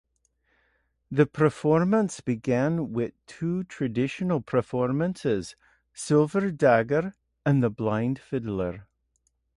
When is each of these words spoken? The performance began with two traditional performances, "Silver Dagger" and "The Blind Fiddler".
The 1.11 1.27
performance 1.27 2.21
began 2.21 2.91
with 2.91 3.13
two 3.27 3.65
traditional 3.65 4.41
performances, 4.41 5.55
"Silver 5.93 6.49
Dagger" 6.49 7.13
and 7.45 7.61
"The 7.61 7.69
Blind 7.69 8.17
Fiddler". 8.17 8.87